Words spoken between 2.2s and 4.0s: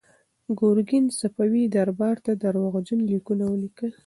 ته درواغجن لیکونه ولیکل.